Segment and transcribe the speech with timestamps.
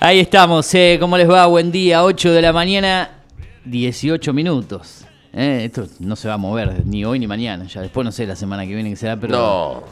[0.00, 1.46] Ahí estamos, eh, ¿cómo les va?
[1.46, 3.10] Buen día, 8 de la mañana,
[3.66, 5.04] 18 minutos.
[5.32, 8.26] Eh, esto no se va a mover ni hoy ni mañana, ya después no sé
[8.26, 9.36] la semana que viene que será, pero...
[9.36, 9.82] No,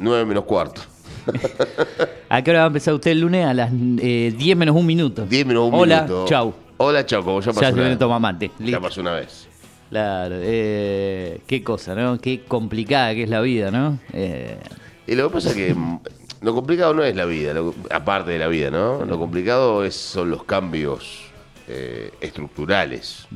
[0.00, 0.80] 9 menos cuarto.
[2.30, 3.44] ¿A qué hora va a empezar usted el lunes?
[3.46, 5.26] A las eh, 10 menos un minuto.
[5.26, 6.24] 10 menos un Hola, minuto.
[6.26, 6.54] chau.
[6.78, 7.98] Hola, chau, como ya pasó Ya se una viene vez.
[7.98, 8.50] toma mate.
[8.60, 9.46] Ya pasó una vez.
[9.90, 12.18] Claro, eh, qué cosa, ¿no?
[12.18, 13.98] Qué complicada que es la vida, ¿no?
[14.14, 14.58] Eh,
[15.06, 15.74] Y lo que pasa es que
[16.40, 19.04] lo complicado no es la vida, lo- aparte de la vida, ¿no?
[19.04, 21.22] Lo complicado es, son los cambios
[21.66, 23.26] eh, estructurales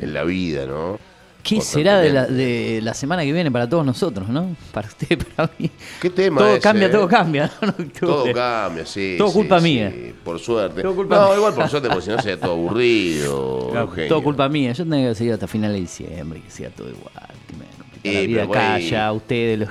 [0.00, 0.98] en la vida, ¿no?
[1.42, 4.54] ¿Qué será de la, de la semana que viene para todos nosotros, no?
[4.72, 5.70] Para usted, para mí.
[6.00, 6.90] ¿Qué tema Todo cambia, eh?
[6.90, 7.50] todo cambia.
[7.62, 7.72] ¿no?
[8.00, 9.14] Todo cambia, sí.
[9.16, 9.92] Todo sí, culpa sí, mía.
[10.24, 10.82] Por suerte.
[10.82, 11.36] Todo culpa no, mía.
[11.36, 13.68] igual por suerte, porque si no sería todo aburrido.
[13.72, 14.72] Claro, todo culpa mía.
[14.72, 17.12] Yo tengo que seguir hasta final de diciembre, que sea todo igual.
[17.46, 19.58] Que me complica la vida acá, ahí- ustedes.
[19.60, 19.66] Lo...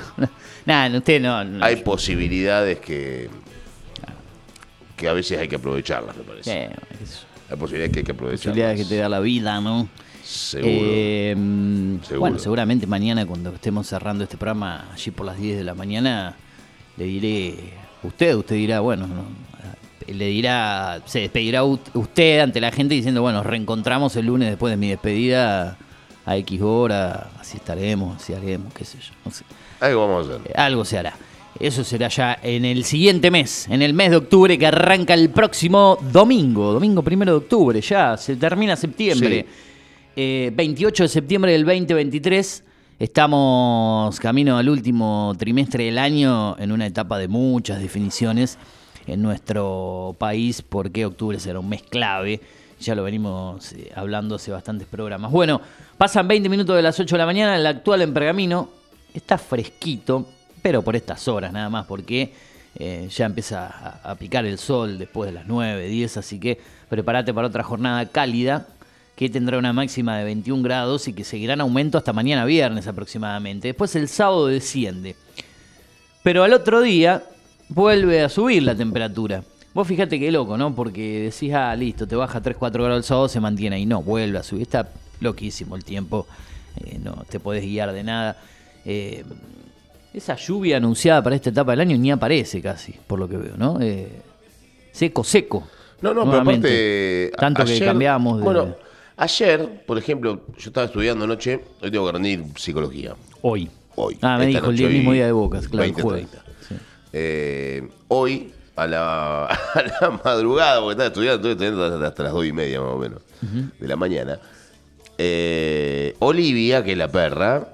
[0.67, 1.43] Nada, usted no.
[1.45, 1.63] no.
[1.65, 3.29] Hay posibilidades que,
[4.97, 6.63] que a veces hay que aprovecharlas, me parece.
[6.65, 6.69] Eh,
[7.01, 8.41] es- Hay posibilidades que hay que aprovecharlas.
[8.53, 9.87] posibilidades que te da la vida, ¿no?
[10.23, 10.69] Seguro.
[10.73, 11.35] Eh,
[12.01, 12.19] Seguro.
[12.19, 16.35] Bueno, seguramente mañana cuando estemos cerrando este programa, allí por las 10 de la mañana,
[16.97, 17.55] le diré,
[18.03, 19.23] usted, usted dirá, bueno, no,
[20.13, 24.75] le dirá, se despedirá usted ante la gente diciendo, bueno, reencontramos el lunes después de
[24.77, 25.77] mi despedida
[26.25, 29.45] a X hora, así estaremos, así haremos, qué sé yo, no sé.
[29.79, 30.51] Algo vamos a hacer.
[30.51, 31.13] Eh, Algo se hará.
[31.59, 35.29] Eso será ya en el siguiente mes, en el mes de octubre que arranca el
[35.29, 39.45] próximo domingo, domingo primero de octubre, ya se termina septiembre.
[40.15, 42.63] Eh, 28 de septiembre del 2023.
[42.99, 48.57] Estamos camino al último trimestre del año en una etapa de muchas definiciones
[49.05, 52.41] en nuestro país, porque octubre será un mes clave.
[52.79, 55.31] Ya lo venimos eh, hablando hace bastantes programas.
[55.31, 55.61] Bueno,
[55.97, 57.55] pasan 20 minutos de las 8 de la mañana.
[57.55, 58.69] El actual en Pergamino
[59.13, 60.27] está fresquito,
[60.61, 62.33] pero por estas horas nada más, porque
[62.79, 67.33] eh, ya empieza a, picar el sol después de las 9, 10, así que prepárate
[67.33, 68.67] para otra jornada cálida
[69.15, 72.85] que tendrá una máxima de 21 grados y que seguirá en aumento hasta mañana viernes
[72.85, 73.69] aproximadamente.
[73.69, 75.15] Después el sábado desciende.
[76.21, 77.23] Pero al otro día
[77.69, 79.43] vuelve a subir la temperatura.
[79.73, 80.75] Vos fíjate qué loco, ¿no?
[80.75, 83.87] Porque decís, ah, listo, te baja 3, 4 grados el sábado, se mantiene ahí.
[83.87, 84.63] No, vuelve a subir.
[84.63, 84.87] Está
[85.19, 86.27] loquísimo el tiempo.
[86.85, 88.37] eh, no te podés guiar de nada.
[88.89, 89.23] Eh,
[90.13, 93.57] esa lluvia anunciada para esta etapa del año ni aparece casi, por lo que veo,
[93.57, 93.77] ¿no?
[93.81, 94.07] Eh,
[94.93, 95.67] seco, seco.
[96.01, 96.67] No, no, nuevamente.
[96.69, 97.41] pero aparte.
[97.59, 98.43] Tanto que cambiamos de...
[98.45, 98.75] Bueno,
[99.17, 103.13] ayer, por ejemplo, yo estaba estudiando anoche, hoy tengo que rendir psicología.
[103.41, 103.69] Hoy.
[103.95, 104.17] Hoy.
[104.21, 106.27] Ah, me dijo el día- mismo día de Bocas, claro, el 20, jueves.
[106.29, 106.45] 30.
[106.69, 106.75] Sí.
[107.13, 112.45] Eh, hoy, a la, a la madrugada, porque estaba estudiando, estoy estudiando hasta, las 2
[112.45, 113.21] y media más o menos
[113.79, 114.39] de la mañana.
[115.17, 117.67] eh, Olivia, que es la perra,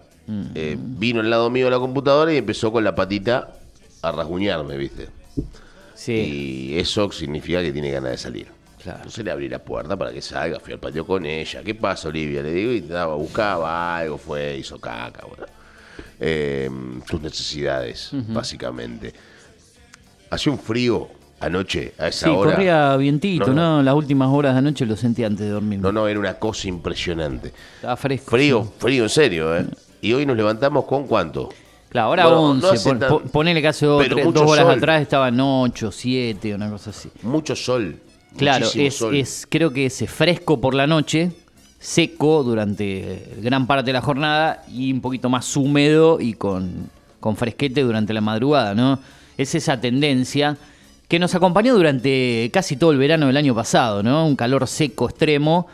[0.55, 3.53] eh, vino al lado mío la computadora y empezó con la patita
[4.01, 5.07] a rasguñarme, ¿viste?
[5.95, 6.71] Sí.
[6.73, 8.47] Y eso significa que tiene ganas de salir.
[8.81, 8.97] Claro.
[8.99, 11.63] Entonces le abrí la puerta para que salga, fui al patio con ella.
[11.63, 12.41] ¿Qué pasa, Olivia?
[12.43, 15.45] Le digo, y estaba, buscaba algo, fue, hizo caca, bueno.
[16.19, 16.69] Eh,
[17.09, 19.13] sus necesidades, básicamente.
[20.29, 21.07] Hacía un frío
[21.39, 22.51] anoche, a esa Sí, hora.
[22.51, 23.77] corría vientito, No, ¿no?
[23.77, 23.83] no.
[23.83, 25.79] Las últimas horas de anoche lo sentí antes de dormir.
[25.79, 27.53] No, no, era una cosa impresionante.
[27.75, 28.31] Estaba fresco.
[28.31, 29.65] Frío, frío, en serio, ¿eh?
[30.03, 31.47] Y hoy nos levantamos con cuánto?
[31.87, 32.61] Claro, ahora Bueno, 11.
[32.67, 34.71] no hace pon- tan- pon- ponele que hace dos, tres- horas sol.
[34.77, 37.09] atrás estaban 8, 7, una cosa así.
[37.21, 37.97] Mucho sol.
[38.37, 39.15] Claro, es, sol.
[39.15, 41.31] es creo que es fresco por la noche,
[41.79, 46.89] seco durante gran parte de la jornada y un poquito más húmedo y con,
[47.21, 48.99] con fresquete durante la madrugada, ¿no?
[49.37, 50.57] Es esa tendencia
[51.07, 54.25] que nos acompañó durante casi todo el verano del año pasado, ¿no?
[54.25, 55.67] Un calor seco extremo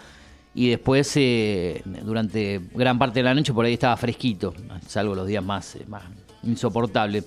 [0.56, 4.54] y después eh, durante gran parte de la noche por ahí estaba fresquito,
[4.88, 6.04] salvo los días más, eh, más
[6.44, 7.26] insoportables.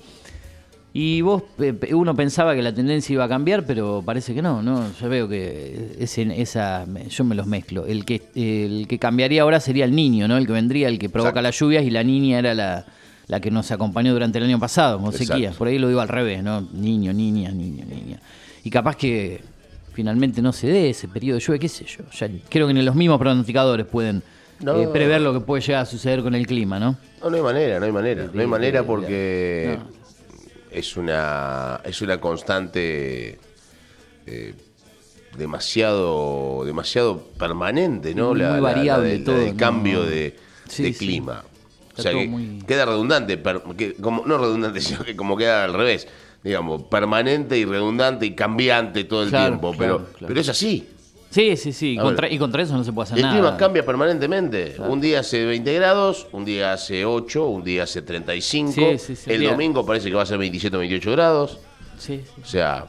[0.95, 4.61] Y vos, eh, uno pensaba que la tendencia iba a cambiar, pero parece que no,
[4.63, 4.93] ¿no?
[5.01, 7.87] Yo veo que ese, esa, yo me los mezclo.
[7.87, 10.37] El que, el que cambiaría ahora sería el niño, ¿no?
[10.37, 11.43] El que vendría, el que provoca Exacto.
[11.43, 12.85] las lluvias, y la niña era la,
[13.27, 15.57] la que nos acompañó durante el año pasado, con sequías.
[15.57, 16.61] Por ahí lo digo al revés, ¿no?
[16.61, 18.21] Niño, niña, niño, niña.
[18.63, 19.41] Y capaz que
[19.93, 22.05] finalmente no se dé ese periodo de lluvia, qué sé yo.
[22.19, 24.23] Ya, creo que ni los mismos pronosticadores pueden
[24.61, 24.81] No.
[24.81, 26.97] eh, prever lo que puede llegar a suceder con el clima, ¿no?
[27.23, 28.29] No, no hay manera, no hay manera.
[28.33, 29.87] No hay manera porque no.
[30.71, 33.39] es una es una constante
[34.27, 34.55] eh,
[35.37, 38.31] demasiado demasiado permanente, ¿no?
[38.35, 39.57] Muy variable del- todo, del ¿no?
[39.57, 40.37] cambio de,
[40.69, 41.45] Sí, de clima.
[41.91, 45.15] Está o sea todo que muy- queda redundante, per- que como, no redundante, sino que
[45.17, 46.09] como queda al revés.
[46.45, 49.73] Digamos, permanente y redundante y cambiante todo el Claro, tiempo.
[49.73, 50.27] claro, pero, claro.
[50.29, 50.89] pero es así.
[51.31, 51.95] Sí, sí, sí.
[51.95, 52.35] Y A contra, ver.
[52.35, 53.35] y contra eso no se puede hacer El nada.
[53.35, 54.75] clima cambia permanentemente.
[54.87, 58.73] Un día hace 20 grados, un día hace 8, un día hace 35.
[58.73, 59.31] Sí, sí, sí.
[59.33, 61.59] el Día- domingo parece que va a ser 27 o 28 grados.
[61.97, 62.41] Sí, sí.
[62.43, 62.87] O sea,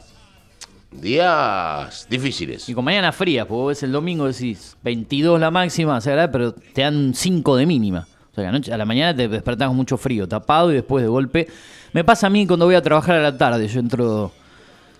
[0.92, 2.68] días difíciles.
[2.70, 6.32] Y con mañana frías, porque vos ves el domingo decís 22 la máxima, o sea,
[6.32, 8.08] pero te dan 5 de mínima.
[8.34, 10.76] O sea, a la, noche, a la mañana te despertás con mucho frío, tapado y
[10.76, 11.48] después de golpe.
[11.94, 14.32] Me pasa a mí cuando voy a trabajar a la tarde, yo entro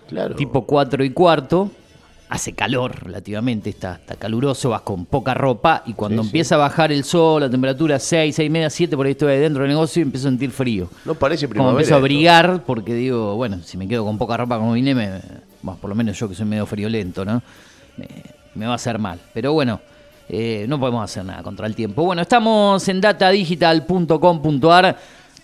[0.08, 0.36] Claro.
[0.36, 1.70] tipo 4 y cuarto,
[2.28, 6.28] hace calor relativamente, está, está caluroso, vas con poca ropa y cuando Sí, sí.
[6.30, 9.32] empieza a bajar el sol, la temperatura 6, 6 y media, 7, por ahí estoy
[9.32, 10.88] adentro del negocio y empiezo a sentir frío.
[11.04, 11.72] No parece Como primavera.
[11.72, 12.04] empiezo a esto.
[12.04, 15.10] brigar porque digo, bueno, si me quedo con poca ropa como vine, me,
[15.62, 17.42] bueno, por lo menos yo que soy medio friolento, ¿no?
[17.96, 18.06] Me,
[18.54, 19.18] me va a hacer mal.
[19.32, 19.80] Pero bueno,
[20.28, 22.04] eh, no podemos hacer nada contra el tiempo.
[22.04, 24.96] Bueno, estamos en datadigital.com.ar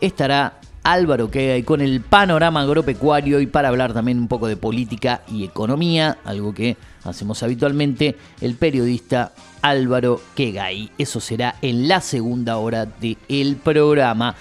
[0.00, 5.22] estará Álvaro Quegay con el panorama agropecuario y para hablar también un poco de política
[5.32, 9.32] y economía, algo que hacemos habitualmente, el periodista
[9.62, 10.90] Álvaro Quegay.
[10.98, 14.34] Eso será en la segunda hora del programa.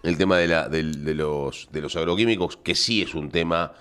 [0.04, 3.74] El tema de, la, del- de, los, de los agroquímicos, que sí es un tema,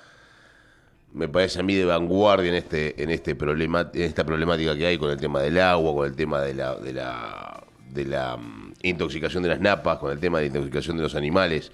[1.14, 4.86] me parece a mí, de vanguardia en, este, en, este problema, en esta problemática que
[4.86, 8.36] hay con el tema del agua, con el tema de la, de la, de la
[8.36, 11.72] mm, intoxicación de las napas, con el tema de la intoxicación de los animales,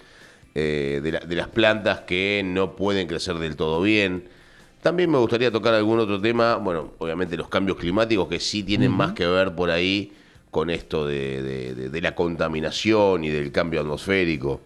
[0.58, 4.24] eh, de, la- de las plantas que no pueden crecer del todo bien.
[4.80, 8.90] También me gustaría tocar algún otro tema, bueno, obviamente los cambios climáticos que sí tienen
[8.90, 10.12] más que ver por ahí
[10.50, 11.42] con esto de,
[11.90, 14.62] de- la contaminación y del cambio atmosférico.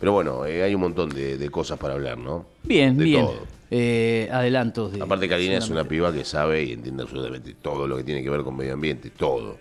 [0.00, 2.46] Pero bueno, eh, hay un montón de, cosas para hablar, ¿no?
[2.64, 3.26] Bien, De bien.
[3.26, 3.46] todo.
[3.70, 4.92] Eh, adelantos.
[4.92, 8.22] De, Aparte, Karina es una piba que sabe y entiende absolutamente todo lo que tiene
[8.22, 9.58] que ver con medio ambiente, todo.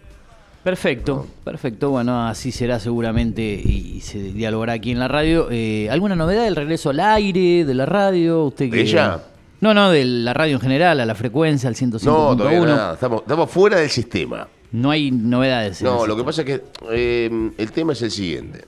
[0.65, 1.91] Perfecto, perfecto.
[1.91, 5.47] Bueno, así será seguramente y, se dialogará aquí en la radio.
[5.51, 8.45] Eh, ¿Alguna novedad del regreso al aire de la radio?
[8.45, 8.77] ¿Usted que...
[8.77, 9.21] ¿De ella?
[9.61, 12.05] No, no, de la radio en general, a la frecuencia, al 105.1.
[12.05, 12.93] No, todavía nada.
[12.95, 14.47] Estamos, estamos fuera del sistema.
[14.71, 15.83] No hay novedades.
[15.83, 18.65] No, lo que pasa es que eh, el tema es el siguiente.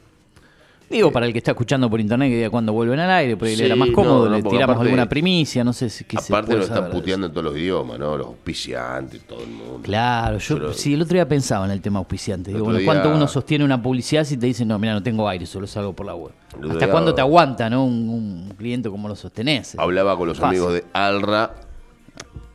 [0.90, 3.52] Digo, para el que está escuchando por internet, que diga cuando vuelven al aire, porque
[3.56, 5.90] Sí, le era más no, cómodo, no, le porque tiramos aparte- alguna primicia, no sé
[5.90, 8.18] si qué Aparte lo están puteando en todos los idiomas, ¿no?
[8.18, 9.80] Los auspiciantes, todo el mundo.
[9.84, 12.52] Claro, yo Pero- sí, el otro día pensaba en el tema auspiciante.
[12.52, 15.28] Digo, bueno, día- ¿cuánto uno sostiene una publicidad si te dicen, no, mira, no tengo
[15.28, 16.32] aire, solo salgo por la web?
[16.54, 17.84] ¿Hasta día- cuándo te aguanta, no?
[17.84, 19.76] Un, un cliente como lo sostenés.
[19.78, 20.58] Hablaba con los Fácil.
[20.60, 21.54] amigos de Alra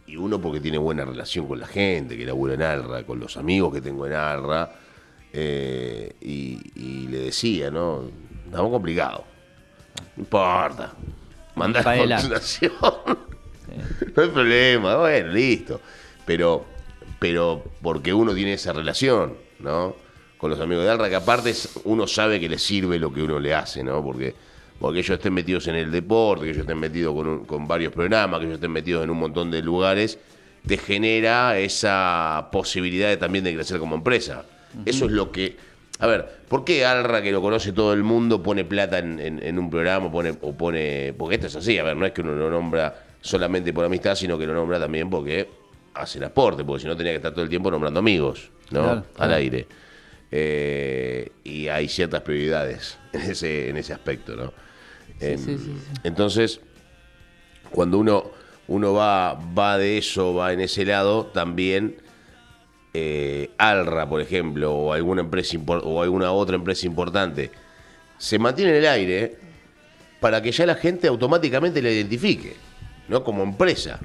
[0.06, 3.36] y uno porque tiene buena relación con la gente que labura en Alra, con los
[3.36, 4.72] amigos que tengo en Alra,
[5.34, 8.21] eh, y, y le decía, ¿no?
[8.52, 9.22] Estamos complicados.
[10.16, 10.92] No importa.
[11.54, 12.72] Mandá Pa' la facturación.
[14.14, 15.80] No hay problema, bueno, listo.
[16.26, 16.66] Pero,
[17.18, 19.96] pero porque uno tiene esa relación, ¿no?
[20.36, 21.54] Con los amigos de Alra, que aparte
[21.84, 24.04] uno sabe que les sirve lo que uno le hace, ¿no?
[24.04, 24.34] Porque,
[24.78, 27.92] porque ellos estén metidos en el deporte, que ellos estén metidos con, un- con varios
[27.94, 30.18] programas, que ellos estén metidos en un montón de lugares,
[30.66, 34.44] te genera esa posibilidad de, también de crecer como empresa.
[34.84, 35.56] Eso es lo que...
[36.02, 39.40] A ver, ¿por qué Alra, que lo conoce todo el mundo, pone plata en, en-
[39.42, 41.14] en un programa pone, o pone...
[41.16, 44.16] Porque esto es así, a ver, no es que uno lo nombra solamente por amistad,
[44.16, 45.48] sino que lo nombra también porque
[45.94, 48.82] hacen aporte, porque si no tenía que estar todo el tiempo nombrando amigos, ¿no?
[48.82, 49.34] Claro, Al claro.
[49.34, 49.66] aire.
[50.32, 54.52] Eh, y hay ciertas prioridades en ese, en ese aspecto, ¿no?
[55.20, 56.00] Em, sí, sí, sí.
[56.02, 56.60] Entonces,
[57.70, 58.24] cuando uno,
[58.66, 61.96] uno va, va de eso, va en ese lado, también
[62.94, 67.50] eh, Alra, por ejemplo, o alguna empresa o alguna otra empresa importante,
[68.18, 69.36] se mantiene en el aire
[70.20, 72.54] para que ya la gente automáticamente la identifique,
[73.08, 73.24] ¿no?
[73.24, 73.98] Como empresa.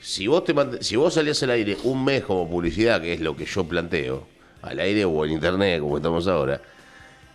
[0.00, 3.36] Si vos, te si vos salías al aire un mes como publicidad, que es lo
[3.36, 4.26] que yo planteo,
[4.62, 6.60] al aire o en internet, como estamos ahora,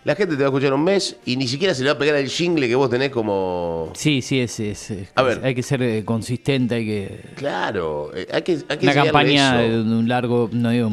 [0.04, 1.98] la gente te va a escuchar un mes y ni siquiera se le va a
[1.98, 3.92] pegar el jingle que vos tenés como...
[3.94, 5.40] Sí, sí, es, es- es- A ver.
[5.44, 7.20] hay que ser eh, consistente, hay que...
[7.36, 10.90] Claro, eh, hay que, hay que Una campaña de un largo, no digo,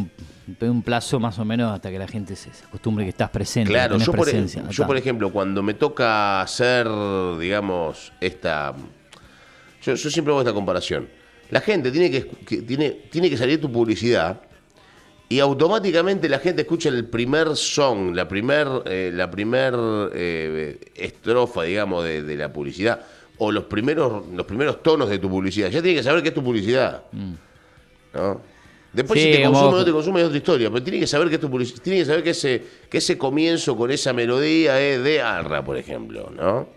[0.61, 3.97] un, plazo más o menos hasta que la gente se, acostumbre que estás presente, Claro,
[3.97, 4.63] yo por, presencia.
[4.69, 6.87] yo por ejemplo, cuando me toca hacer,
[7.39, 8.75] digamos, esta...
[9.83, 11.07] Yo, yo siempre hago esta comparación.
[11.49, 12.23] La gente tiene que-
[12.61, 14.41] tiene, tiene que salir tu publicidad
[15.29, 19.73] y automáticamente la gente escucha el primer song, la primer, eh, la primer
[20.13, 23.01] eh, estrofa, digamos, de, de la publicidad
[23.39, 25.69] o los primeros, los primeros tonos de tu publicidad.
[25.69, 27.03] Ya tiene que saber qué es tu publicidad.
[28.13, 28.41] ¿no?
[28.93, 29.23] Después Mm.
[29.23, 31.29] Sí, si te consume o no te consume es otra historia, pero tiene que saber
[31.29, 34.81] que es tu publicidad, tiene que saber que ese, que ese comienzo con esa melodía
[34.81, 36.76] es de Arra, por ejemplo, ¿no?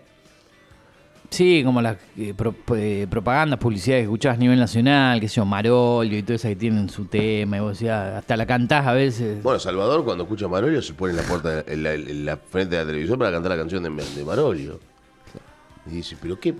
[1.31, 5.35] Sí, como las eh, pro- eh, propagandas, publicidades que escuchabas a nivel nacional, que sé
[5.37, 8.85] yo, Marolio y todas esas que tienen su tema, y vos decías, hasta la cantás
[8.85, 9.41] a veces.
[9.41, 12.35] Bueno, Salvador cuando escucha a Marolio se pone en la puerta, en la, en la
[12.35, 14.79] frente de la televisión para cantar la canción de, de Marolio.
[15.87, 16.53] Y dice, pero qué,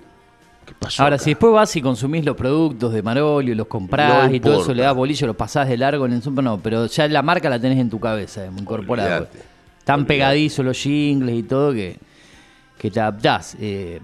[0.65, 1.23] qué pasó Ahora, acá?
[1.25, 4.73] si después vas y consumís los productos de Marolio, los comprás No y todo eso,
[4.73, 7.49] le das bolillo, los pasás de largo en el super, no, pero ya la marca
[7.49, 9.17] la tenés en tu cabeza, eh, incorporada.
[9.17, 9.39] Olvidate,
[9.83, 11.97] Tan pegadizos los jingles y todo que,
[12.77, 13.57] que te adaptás.
[13.59, 13.99] eh,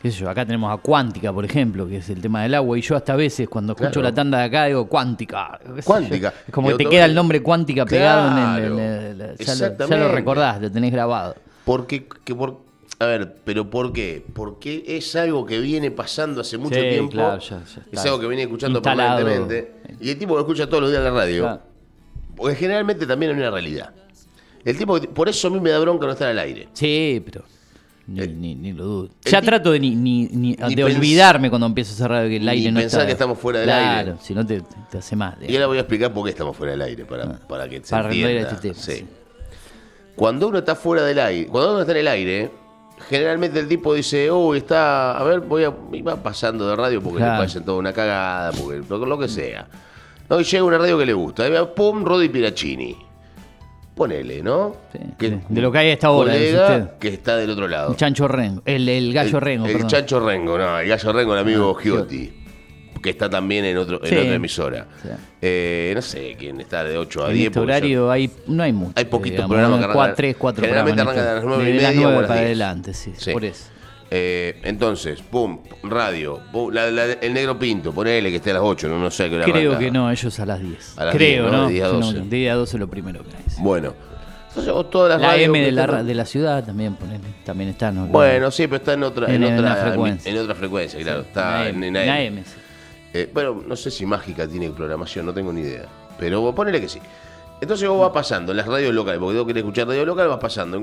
[0.00, 2.78] qué sé yo, acá tenemos a Cuántica, por ejemplo, que es el tema del agua,
[2.78, 4.08] y yo hasta a veces cuando escucho Claro.
[4.08, 5.58] la tanda de acá digo Cuántica.
[5.84, 6.32] Cuántica.
[6.46, 8.64] Es como que te queda el nombre Cuántica pegado en el...
[8.64, 9.32] en Claro.
[9.38, 11.34] el- ya, lo, ya lo recordás, lo tenés grabado.
[11.64, 12.60] Porque, que por,
[12.98, 14.24] a ver, pero ¿por qué?
[14.32, 17.12] Porque es algo que viene pasando hace mucho Sí, tiempo.
[17.12, 19.18] claro, ya- ya es algo que viene escuchando instalado.
[19.24, 19.74] permanentemente.
[20.00, 21.60] Y el tipo lo escucha todos los días en la radio.
[22.36, 23.92] Porque generalmente también hay una realidad.
[24.64, 26.68] El tipo, por eso a mí me da bronca no estar al aire.
[26.72, 27.44] Sí, pero
[28.10, 29.08] ni, ni, ni lo dudo.
[29.24, 32.80] Ya trato de, ni, ni, de olvidarme cuando empiezo a cerrar que el aire no
[32.80, 33.06] pensar está.
[33.06, 34.14] que estamos fuera del claro, aire.
[34.20, 35.36] si no te, te hace mal.
[35.46, 37.94] Y ahora voy a explicar por qué estamos fuera del aire, para, para que se
[37.94, 38.02] Ah.
[38.02, 38.50] para entienda.
[38.50, 38.92] este tema, Sí.
[38.92, 39.06] sí.
[40.16, 42.50] Cuando uno está fuera del aire, cuando uno está en el aire,
[43.08, 47.00] generalmente el tipo dice, uy, está, a ver, voy a, y va pasando de radio
[47.02, 47.32] porque Claro.
[47.34, 49.66] le parecen toda una cagada, porque lo, lo que sea.
[50.28, 52.96] No, y llega una radio que le gusta, va, pum, Rodi Piracini.
[54.00, 54.76] Ponele, ¿no?
[54.92, 57.68] Sí, Que- de- de lo que hay a esta hora, colega que está del otro
[57.68, 57.90] lado.
[57.90, 58.62] El chancho rengo.
[58.64, 59.88] El, el gallo el, rengo, el perdón.
[59.90, 62.32] Chancho Rengo, no, el Gallo Rengo, el amigo Ah, Giotti,
[63.02, 64.16] que está también en, otro, en Sí.
[64.16, 64.86] otra emisora.
[65.02, 65.08] Sí.
[65.42, 67.46] Eh, no sé quién está de 8 a en 10.
[67.48, 68.94] este porque horario hay, no hay mucho.
[68.96, 71.22] Hay poquitos digamos, programas que arrancan- Tres, cuatro generalmente programas.
[71.26, 72.46] arrancan a las nueve y de media las nueve las para 10.
[72.46, 73.32] adelante, sí, Sí.
[73.32, 73.64] por eso.
[74.12, 78.62] Eh, entonces, pum, radio, pum, la- la- el negro pinto, ponele que esté a las
[78.64, 79.78] 8, no, no sé qué hora Creo arranca.
[79.78, 80.98] que no, ellos a las 10.
[80.98, 81.58] A las Creo, 10, ¿no?
[81.58, 81.66] ¿no?
[81.68, 82.18] De 10 a Yo 12.
[82.20, 83.42] De 10 a 12 lo primero que hay.
[83.48, 83.56] sí.
[83.60, 83.94] Bueno,
[84.48, 87.20] Entonces, vos todas las La radios M de la, están- de la ciudad también, ponele,
[87.44, 88.06] también está, ¿no?
[88.08, 90.32] Bueno, sí, pero está en otra, en, En- en otra, frecuencia.
[90.32, 91.20] en otra frecuencia, claro.
[91.20, 92.38] Está en, en, AM, en AM.
[92.38, 92.50] en sí.
[93.14, 95.84] Eh, bueno, no sé si Mágica tiene programación, no tengo ni idea.
[96.18, 96.98] Pero ponele que sí.
[97.60, 100.38] Entonces vos vas pasando en las radios locales, porque vos querés escuchar radio local, vas
[100.38, 100.80] pasando.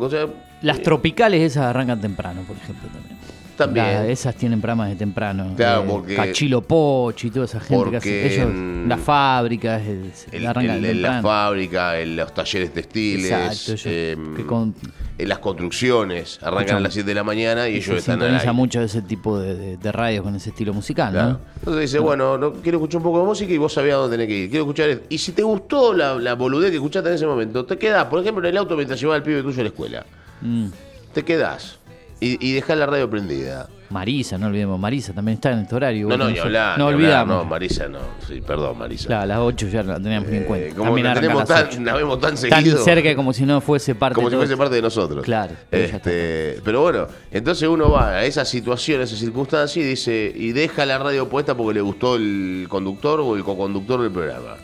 [0.61, 3.17] Las tropicales esas arrancan temprano, por ejemplo, también.
[3.57, 3.85] También.
[3.87, 5.53] La- esas tienen programas de temprano.
[5.57, 8.35] Claro, Eh, porque- Cachilo Pochi y toda esa gente que hace.
[8.35, 13.85] Ellos, las fábricas, eh, el- el- en la fábrica, en los talleres textiles, Exacto, ellos
[13.87, 14.75] em, que con-
[15.17, 18.51] en las construcciones, arrancan a las 7 de la mañana y se ellos están aire.
[18.53, 21.29] mucho ese tipo de, de, de radios con ese estilo musical, Claro.
[21.29, 21.39] ¿no?
[21.59, 24.27] Entonces dice, bueno, no, quiero escuchar un poco de música y vos sabías dónde tenés
[24.27, 24.49] que ir.
[24.49, 25.05] Quiero escuchar esto.
[25.09, 28.19] Y si te gustó la, la boludez que escuchaste en ese momento, te quedás, por
[28.21, 30.05] ejemplo, en el auto mientras llevas al pibe tuyo a la escuela.
[30.41, 30.67] Mm.
[31.13, 31.79] Te quedás
[32.19, 33.67] y, y dejás la radio prendida.
[33.89, 36.09] Marisa, no olvidemos, Marisa también está en este horario.
[36.09, 36.77] No, no, ni hablar.
[36.77, 37.37] No olvidamos.
[37.37, 37.99] No, Marisa no.
[38.27, 39.07] Sí, perdón, Marisa.
[39.07, 40.75] Claro, a las 8 ya la teníamos en Eh, cuenta.
[40.75, 41.81] como También la tenemos tan, 8.
[41.81, 42.83] la vemos tan Tan seguido.
[42.83, 44.61] cerca como si no fuese parte como de si fuese esto.
[44.61, 45.23] parte de nosotros.
[45.23, 50.31] Claro, Este, pero bueno, entonces uno va a esa situación, a esa circunstancia y dice,
[50.35, 54.55] y deja la radio puesta porque le gustó el conductor o el co-conductor del programa.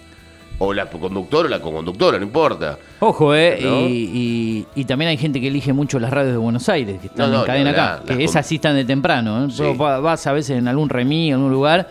[0.59, 2.77] O la conductora o la co-conductora, no importa.
[2.99, 3.59] Ojo, ¿eh?
[3.61, 3.81] ¿No?
[3.81, 7.07] Y, y- y también hay gente que elige mucho las radios de Buenos Aires, que
[7.07, 8.01] están No, no, en cadena acá.
[8.07, 9.45] Que esas sí están de temprano.
[9.45, 9.49] ¿eh?
[9.51, 9.63] Sí.
[9.77, 11.89] Vas a veces en algún remí, en algún lugar,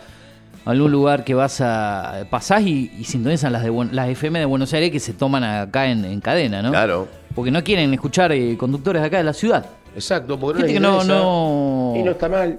[0.64, 2.24] algún lugar que vas a.
[2.30, 5.88] pasás y, y sintonizan las, de, las FM de Buenos Aires que se toman acá
[5.90, 6.70] en, en cadena, ¿no?
[6.70, 7.08] Claro.
[7.34, 9.66] Porque no quieren escuchar eh, conductores acá de la ciudad.
[9.94, 11.94] Exacto, porque no que no, no.
[11.96, 12.58] Y no está mal.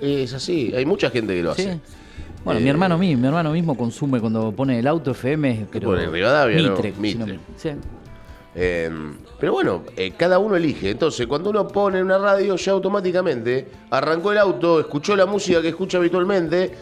[0.00, 1.62] Es así, hay mucha gente que lo Sí.
[1.62, 1.80] hace.
[2.44, 5.88] Bueno, Eh, mi hermano mismo, mi hermano mismo consume cuando pone el auto FM, pero
[5.90, 6.06] pone?
[6.06, 6.70] Rivadavia, ¿no?
[6.70, 7.40] Mitre, si no Mitre.
[7.56, 7.70] sí.
[8.54, 8.90] Eh,
[9.38, 10.90] pero bueno, eh, cada uno elige.
[10.90, 15.68] Entonces, cuando uno pone una radio, ya automáticamente arrancó el auto, escuchó la música que
[15.68, 16.72] escucha habitualmente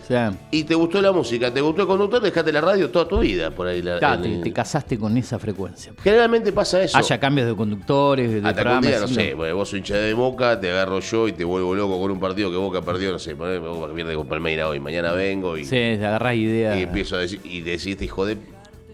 [0.50, 3.50] y te gustó la música, te gustó el conductor, dejaste la radio toda tu vida
[3.50, 3.82] por ahí.
[3.82, 5.92] la- claro, en- te, te casaste con esa frecuencia.
[6.02, 6.96] Generalmente pasa eso.
[6.96, 10.14] Haya cambios de conductores, de Hasta día, no sí, sé, porque vos sos hincha de
[10.14, 13.18] Boca, te agarro yo y te vuelvo loco con un partido que Boca perdió, no
[13.18, 16.76] sé, Boca pierde con Palmeira hoy, mañana vengo y, Sí, te agarrás ideas.
[16.78, 18.36] y empiezo a decir, y decís, este hijo de...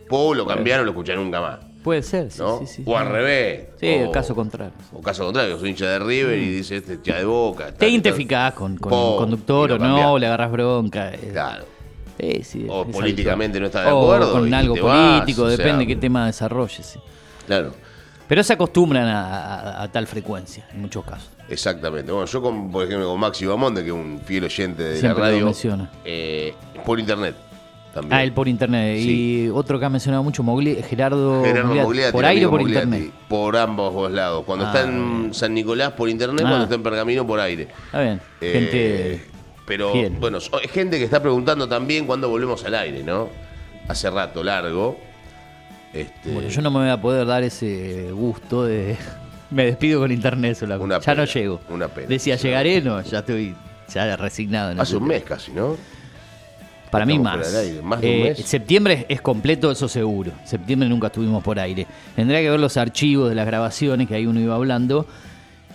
[0.09, 1.59] Po, lo cambiaron, lo escuché nunca más.
[1.85, 2.59] Puede ser, sí, ¿no?
[2.61, 2.83] sí, sí.
[2.87, 3.67] o al revés.
[3.79, 4.73] Sí, o, el caso contrario.
[4.93, 7.73] O caso contrario, soy hincha de River y dice este hincha de Boca.
[7.73, 11.13] Te identificás con, con Po, conductor o no, le agarras bronca.
[11.15, 11.29] eh.
[11.31, 11.65] Claro.
[12.19, 15.43] Sí, sí, O es políticamente no está de O acuerdo con y algo vas, político,
[15.43, 16.87] o sea, depende qué tema desarrolles.
[16.87, 16.99] sí.
[17.47, 17.73] Claro.
[18.27, 21.29] Pero se acostumbran a, a- a tal frecuencia, en muchos casos.
[21.51, 22.11] Exactamente.
[22.11, 25.21] Bueno, yo, con, por ejemplo, con Maxi Bamonde, que es un fiel oyente de Siempre
[25.23, 25.91] la lo radio, menciona.
[26.07, 26.55] eh,
[26.87, 27.35] por internet
[27.95, 28.13] también.
[28.13, 28.99] Ah, él por internet.
[28.99, 29.45] Sí.
[29.47, 31.87] Y otro que ha mencionado mucho, Mogli- Gerardo, Gerardo Mogliati.
[31.87, 33.11] Mogliati, ¿Por aire o por internet?
[33.29, 34.45] Por ambos dos lados.
[34.45, 36.49] Cuando Ah, está en San Nicolás por internet, Ah.
[36.49, 37.69] cuando está en Pergamino por aire.
[37.87, 38.21] Está bien.
[38.41, 39.25] Eh, Gente.
[39.67, 40.13] pero fiel.
[40.21, 43.29] bueno, es gente que está preguntando también cuándo volvemos al aire, ¿no?
[43.89, 44.99] Hace rato largo.
[45.93, 48.97] Este, Bueno, yo no me voy a poder dar ese gusto de.
[49.51, 50.81] Me despido con internet solo.
[50.83, 51.61] Una ya no llego.
[51.69, 52.09] una pena.
[52.09, 53.55] Decía, llegaré, no, ya estoy
[53.93, 54.73] ya resignado.
[54.73, 55.77] en hace un mes casi, ¿no?
[56.95, 57.55] Para mí más.
[57.83, 58.35] más Eh.
[58.45, 60.33] Septiembre es completo, eso seguro.
[60.45, 61.87] Septiembre nunca estuvimos por aire.
[62.17, 65.07] Tendría que ver los archivos de las grabaciones que ahí uno iba hablando.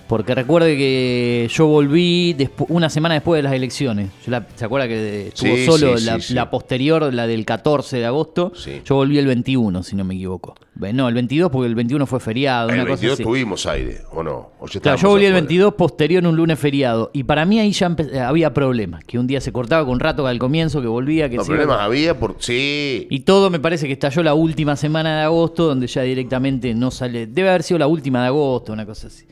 [0.10, 2.36] Porque recuerde que yo volví
[2.70, 4.10] una semana después de las elecciones.
[4.26, 6.34] Yo la- ¿Se acuerda que estuvo Sí, solo sí, la, sí, sí.
[6.34, 8.52] la posterior, la del 14 de agosto?
[8.56, 8.82] Sí.
[8.84, 10.56] Yo volví el 21, si no me equivoco.
[10.94, 13.24] No, el 22 porque el 21 fue feriado, El una cosa 22 así.
[13.24, 14.50] tuvimos aire, ¿o no?
[14.60, 15.42] O Claro, yo volví el afuera.
[15.46, 17.12] 22 posterior en un lunes feriado.
[17.14, 19.04] Y para mí ahí ya eh, había problemas.
[19.04, 21.48] Que un día se cortaba con un rato al comienzo, que volvía, que No, iba-
[21.54, 22.36] problemas había por.
[22.40, 23.06] Sí.
[23.12, 26.90] Y todo me parece que estalló la última semana de agosto, donde ya directamente no
[26.90, 27.28] sale.
[27.28, 29.26] Debe haber sido la última de agosto, una cosa así.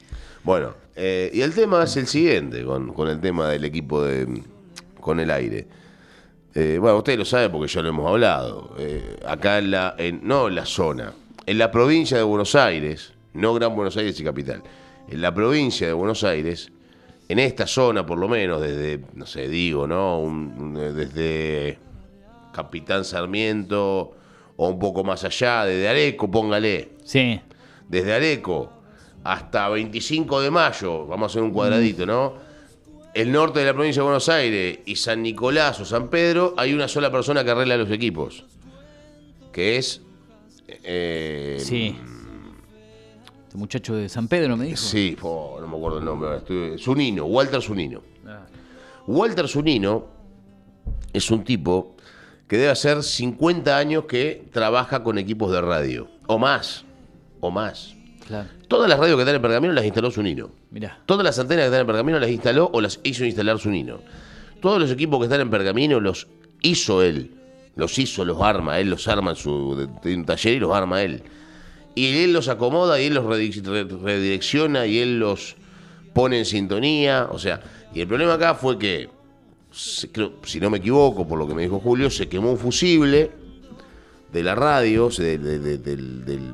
[0.47, 4.43] Bueno, eh, y el tema es el siguiente, con, con el tema del equipo de.
[5.01, 5.67] con el aire.
[6.55, 8.73] Eh, bueno, ustedes lo saben porque ya lo hemos hablado.
[8.79, 9.93] Eh, acá en la.
[9.97, 11.11] en- no en la zona,
[11.45, 14.63] en la provincia de Buenos Aires, no Gran Buenos Aires y capital,
[15.09, 16.71] en la provincia de Buenos Aires,
[17.27, 20.21] en esta zona por lo menos, desde, no sé, digo, ¿no?
[20.21, 21.77] Un- desde
[22.53, 24.13] Capitán Sarmiento
[24.55, 27.41] o un poco más allá, desde Areco, póngale Sí.
[27.89, 28.71] desde Areco
[29.33, 32.33] hasta 25 de mayo, vamos a hacer un cuadradito, ¿no?
[33.13, 36.73] El norte de la provincia de Buenos Aires y San Nicolás o San Pedro, hay
[36.73, 38.45] una sola persona que arregla los equipos,
[39.51, 40.01] que es...
[40.67, 41.95] eh, Sí.
[43.47, 44.77] Este muchacho de San Pedro me dijo.
[44.77, 46.37] Sí, no me acuerdo el nombre.
[46.37, 48.01] estoy- Zunino, Walter Zunino.
[48.25, 48.45] Ah.
[49.07, 50.05] Walter Zunino
[51.11, 51.95] es un tipo
[52.47, 56.85] que debe hacer 50 años que trabaja con equipos de radio, o más,
[57.41, 57.96] o más.
[58.27, 58.49] Claro.
[58.67, 60.51] Todas las radios que están en Pergamino las instaló Zunino.
[60.71, 60.99] Mirá.
[61.05, 63.99] Todas las antenas que están en Pergamino las instaló o las hizo instalar Zunino.
[64.61, 66.27] Todos los equipos que están en Pergamino los
[66.61, 67.31] hizo él.
[67.75, 68.79] Los hizo, los arma.
[68.79, 71.23] Él los arma en su de- de un taller y los arma él.
[71.95, 75.55] y él los acomoda y él los redirecciona y él los
[76.13, 77.27] pone en sintonía.
[77.31, 77.59] O sea,
[77.93, 79.09] y el problema acá fue que,
[79.71, 83.31] si no me equivoco, por lo que me dijo Julio, se quemó un fusible
[84.31, 86.53] de la radio, de- de- de- del- del-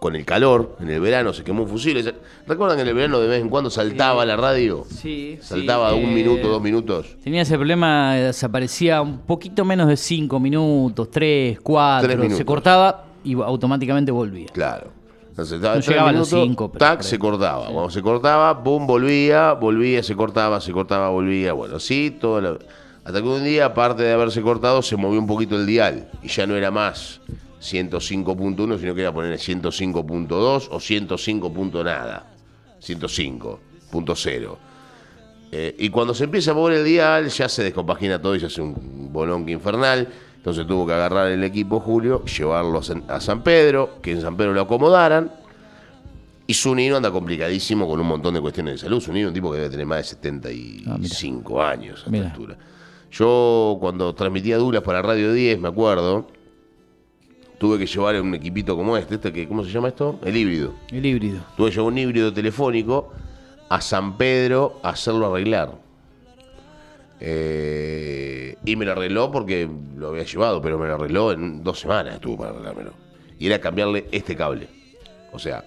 [0.00, 2.02] con el calor, en el verano se quemó un fusible.
[2.02, 2.14] Se-
[2.46, 4.84] ¿Recuerdan que en el verano de vez en cuando saltaba la radio?
[4.90, 7.16] Sí, Saltaba sí, un eh, minuto, dos minutos.
[7.22, 12.38] Tenía ese problema, desaparecía un poquito menos de 5 minutos, 3, 4, Tres minutos.
[12.38, 14.46] se cortaba y automáticamente volvía.
[14.52, 14.90] Claro.
[15.28, 17.66] Entonces, No tres llegaba a los cinco, pero tac, se cortaba.
[17.66, 21.52] Cuando se cortaba, pum, volvía, volvía, se cortaba, se cortaba, volvía.
[21.52, 22.58] Bueno, sí, todo lo-
[23.04, 26.28] hasta que un día, aparte de haberse cortado, se movió un poquito el dial y
[26.28, 27.20] ya no era más
[27.60, 31.52] 105.1, sino que era poner 105.2 o 105.
[31.52, 32.26] punto nada.
[32.80, 34.56] 105.0.
[35.52, 38.46] Eh, y cuando se empieza a mover el dial, ya se descompagina todo y se
[38.46, 40.08] hace un bolonque infernal.
[40.36, 44.36] Entonces tuvo que agarrar el equipo Julio, llevarlo a San, a Pedro, que en San
[44.36, 45.30] Pedro lo acomodaran.
[46.46, 49.00] Y Zunino anda complicadísimo con un montón de cuestiones de salud.
[49.00, 52.56] Zunino es un tipo que debe tener más de 75 años a esta altura.
[53.12, 56.26] Yo, cuando transmitía Douglas para Radio 10, me acuerdo,
[57.60, 60.18] tuve que llevar un equipito como este, este que, ¿cómo se llama esto?
[60.24, 60.72] El híbrido.
[60.90, 61.42] El híbrido.
[61.58, 63.12] Tuve que llevar un híbrido telefónico
[63.68, 65.72] a San Pedro a hacerlo arreglar.
[67.20, 71.78] Eh, y me lo arregló porque lo había llevado, pero me lo arregló en dos
[71.78, 72.92] semanas, estuvo para arreglármelo.
[73.38, 74.66] Y era cambiarle este cable.
[75.30, 75.62] O sea,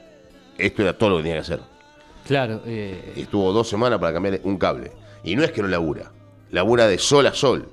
[0.57, 1.59] esto era todo lo que tenía que hacer.
[2.25, 4.91] Claro, eh, estuvo dos semanas para cambiarle un cable.
[5.23, 6.11] Y no es que no labura,
[6.49, 7.69] labura de sol a sol.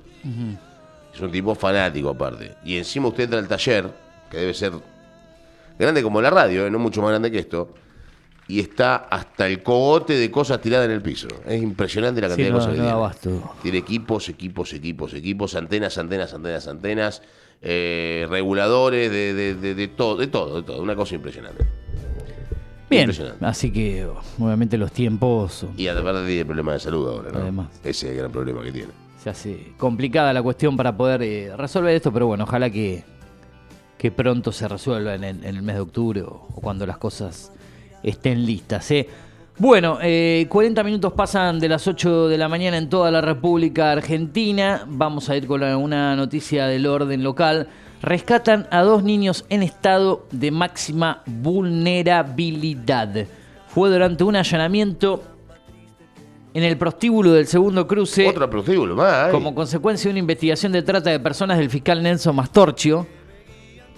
[1.11, 2.53] Es un tipo fanático aparte.
[2.63, 4.71] Y encima usted entra al taller, que debe ser
[5.77, 6.71] grande como la radio, ¿eh?
[6.71, 7.73] no mucho más grande que esto,
[8.47, 11.27] y está hasta el cogote de cosas tiradas en el piso.
[11.45, 13.51] Es impresionante la sí, cantidad no, de cosas que no tiene.
[13.61, 17.21] Tiene equipos, equipos, equipos, equipos, antenas, antenas, antenas, antenas,
[17.61, 20.81] eh, reguladores, de, de- de- de todo, de todo, de todo.
[20.81, 21.63] Una cosa impresionante.
[22.89, 23.45] Bien, Impresionante.
[23.45, 24.05] así que
[24.37, 27.39] obviamente los tiempos Y además tiene problemas de salud ahora, ¿no?
[27.39, 27.67] Además.
[27.85, 28.89] Ese es el gran problema que tiene.
[29.23, 33.05] se hace complicada la cuestión para poder eh, resolver esto, pero bueno, ojalá que,
[34.01, 36.97] que pronto se resuelva en, el- en el mes de octubre o, o cuando las
[36.97, 37.51] cosas
[38.01, 38.89] estén listas.
[38.89, 39.07] ¿eh?
[39.59, 43.91] Bueno, eh, 40 minutos pasan de las 8 de la mañana en toda la República
[43.91, 44.85] Argentina.
[44.87, 47.67] Vamos a ir con una noticia del orden local.
[48.01, 53.27] Rescatan a dos niños en estado de máxima vulnerabilidad.
[53.67, 55.21] Fue durante un allanamiento
[56.55, 58.27] en el prostíbulo del segundo cruce.
[58.27, 59.29] Otro prostíbulo más.
[59.29, 63.20] Como consecuencia de una investigación de trata de personas del fiscal Nelson Mastorchio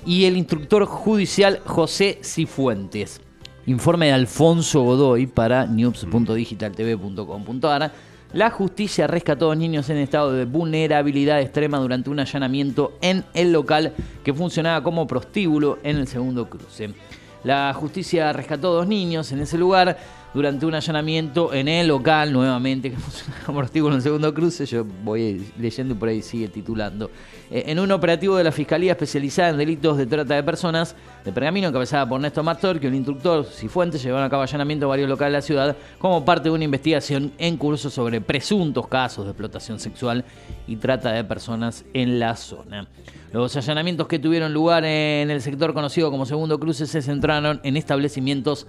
[0.06, 3.20] y el instructor judicial José Cifuentes.
[3.66, 7.92] Informe de Alfonso Godoy para news.digitaltv.com.ar.
[8.34, 13.24] La justicia rescató a dos niños en estado de vulnerabilidad extrema durante un allanamiento en
[13.34, 16.94] el local que funcionaba como prostíbulo en el segundo cruce.
[17.44, 19.98] La justicia rescató dos niños en ese lugar
[20.34, 22.98] durante un allanamiento en el local, nuevamente, que
[23.46, 24.66] como prostíbulo en el segundo cruce.
[24.66, 27.12] Yo voy leyendo y por ahí sigue titulando.
[27.52, 31.32] Eh, en un operativo de la Fiscalía Especializada en Delitos de Trata de Personas de
[31.32, 35.08] Pergamino, encabezada por Néstor Mastor, que el instructor Cifuentes llevaron a cabo allanamiento a varios
[35.08, 39.32] locales de la ciudad como parte de una investigación en curso sobre presuntos casos de
[39.32, 40.26] explotación sexual
[40.68, 42.88] y trata de personas en la zona.
[43.32, 47.78] Los allanamientos que tuvieron lugar en el sector conocido como Segundo Cruce se centraron en
[47.78, 48.68] establecimientos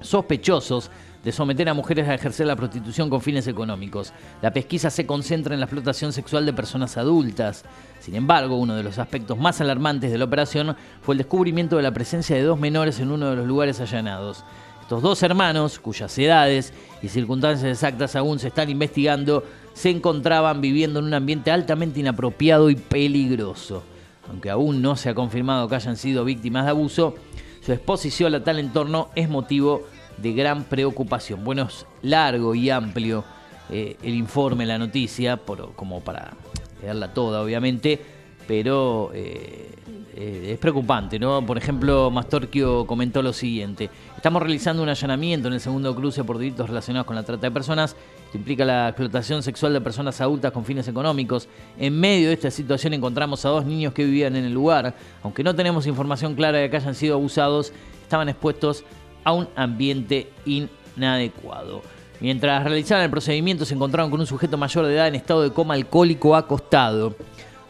[0.00, 0.90] sospechosos
[1.24, 4.12] de someter a mujeres a ejercer la prostitución con fines económicos.
[4.42, 7.64] La pesquisa se concentra en la explotación sexual de personas adultas.
[8.00, 11.82] Sin embargo, uno de los aspectos más alarmantes de la operación fue el descubrimiento de
[11.82, 14.44] la presencia de dos menores en uno de los lugares allanados.
[14.82, 20.98] Estos dos hermanos, cuyas edades y circunstancias exactas aún se están investigando, se encontraban viviendo
[20.98, 23.82] en un ambiente altamente inapropiado y peligroso.
[24.28, 27.14] Aunque aún no se ha confirmado que hayan sido víctimas de abuso,
[27.64, 29.82] su exposición a tal entorno es motivo
[30.18, 31.42] de gran preocupación.
[31.44, 33.24] Bueno, es largo y amplio
[33.70, 36.34] eh, el informe, la noticia, por- como para
[36.82, 38.00] leerla toda, obviamente,
[38.46, 39.70] pero eh,
[40.14, 41.44] eh, es preocupante, ¿no?
[41.44, 46.36] Por ejemplo, Mastorquio comentó lo siguiente: Estamos realizando un allanamiento en el segundo cruce por
[46.38, 47.96] delitos relacionados con la trata de personas.
[48.34, 51.48] Implica la explotación sexual de personas adultas con fines económicos.
[51.78, 54.94] En medio de esta situación encontramos a dos niños que vivían en el lugar.
[55.22, 58.84] Aunque no tenemos información clara de que hayan sido abusados, estaban expuestos
[59.22, 61.82] a un ambiente inadecuado.
[62.20, 65.52] Mientras realizaban el procedimiento se encontraron con un sujeto mayor de edad en estado de
[65.52, 67.14] coma alcohólico acostado.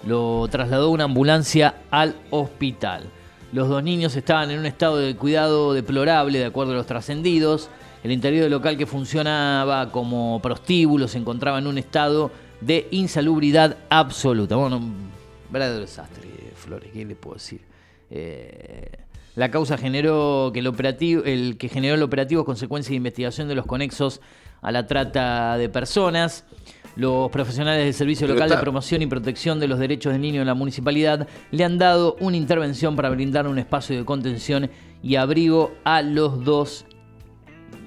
[0.07, 3.05] Lo trasladó una ambulancia al hospital.
[3.53, 7.69] Los dos niños estaban en un estado de cuidado deplorable, de acuerdo a los trascendidos.
[8.05, 13.79] El interior del local que funcionaba como prostíbulo se encontraba en un estado de insalubridad
[13.89, 14.57] absoluta.
[14.57, 15.09] Bueno, un
[15.51, 17.63] verdadero desastre, Flores, ¿qué le puedo decir?
[18.11, 18.91] Eh,
[19.37, 23.49] La causa generó que el operativo, el que generó el operativo es consecuencia de investigación
[23.49, 24.21] de los conexos
[24.61, 26.45] a la trata de personas.
[26.97, 30.43] Los profesionales del Servicio Pero Local de Promoción y Protección de los Derechos del Niño
[30.43, 34.71] en la municipalidad le han dado una intervención para brindar un espacio de contención
[35.03, 36.85] y abrigo a los dos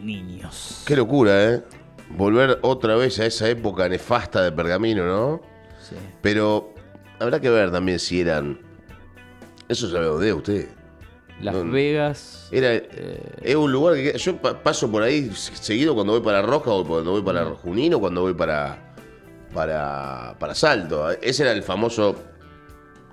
[0.01, 0.83] niños.
[0.86, 1.63] Qué locura, ¿eh?
[2.10, 5.41] Volver otra vez a esa época nefasta de Pergamino, ¿no?
[5.81, 5.95] Sí.
[6.21, 6.73] Pero
[7.19, 8.60] habrá que ver también si eran.
[9.67, 10.69] Eso ya lo de usted.
[11.41, 11.69] Las No.
[11.71, 12.47] Vegas.
[12.51, 16.71] Era, es un lugar que yo pa- paso por ahí seguido cuando voy para Roja
[16.71, 18.93] o cuando voy para Junín o cuando voy para,
[19.53, 21.12] para, para Salto.
[21.12, 22.15] Ese era el famoso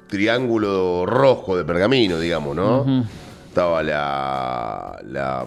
[0.09, 3.05] triángulo rojo de pergamino, digamos, ¿no?
[3.49, 5.47] Estaba la, la,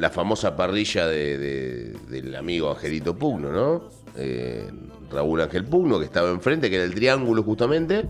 [0.00, 3.88] la famosa parrilla de, de- del amigo Angelito Pugno, ¿no?
[4.16, 4.68] Eh,
[5.12, 8.04] Raúl Ángel Pugno, que estaba enfrente, que era el triángulo justamente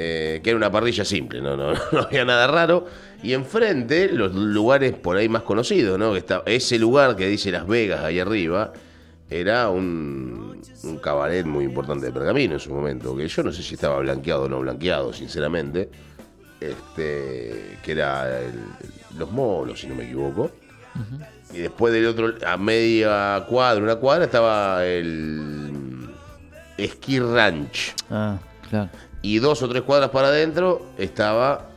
[0.00, 2.86] eh, que era una parrilla simple, no, no, no había nada raro.
[3.22, 6.14] Y enfrente, los lugares por ahí más conocidos, ¿no?
[6.46, 8.72] Ese lugar que dice Las Vegas ahí arriba,
[9.28, 13.62] era un, un cabaret muy importante de Pergamino en su momento, que yo no sé
[13.62, 15.90] si estaba blanqueado o no blanqueado, sinceramente.
[16.60, 20.50] Este, que era el- Los Molos, si no me equivoco.
[21.52, 26.10] Y después del otro, a media cuadra, una cuadra, estaba el
[26.78, 27.94] Ski Ranch.
[28.10, 28.90] Ah, claro.
[29.22, 31.68] Y dos o tres cuadras para adentro estaba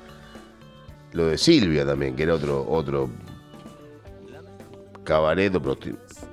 [1.14, 3.10] lo de Silvia también, que era otro, otro
[5.04, 5.62] cabaret o